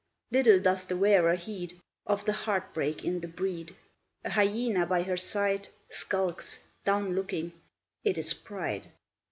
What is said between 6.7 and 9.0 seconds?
down looking, it is Pride.